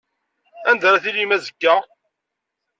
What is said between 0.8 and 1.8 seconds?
ara tilim azekka?